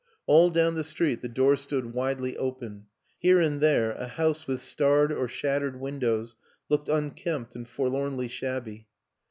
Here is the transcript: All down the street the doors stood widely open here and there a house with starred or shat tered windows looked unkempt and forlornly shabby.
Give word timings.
All 0.25 0.49
down 0.49 0.73
the 0.73 0.83
street 0.83 1.21
the 1.21 1.27
doors 1.29 1.61
stood 1.61 1.93
widely 1.93 2.35
open 2.35 2.87
here 3.19 3.39
and 3.39 3.61
there 3.61 3.91
a 3.91 4.07
house 4.07 4.47
with 4.47 4.59
starred 4.59 5.13
or 5.13 5.27
shat 5.27 5.61
tered 5.61 5.77
windows 5.77 6.33
looked 6.69 6.89
unkempt 6.89 7.55
and 7.55 7.69
forlornly 7.69 8.27
shabby. 8.27 8.87